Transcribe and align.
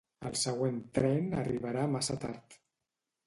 El 0.27 0.37
següent 0.43 0.77
tren 1.01 1.27
arribarà 1.41 1.83
massa 1.97 2.17
tard 2.25 2.57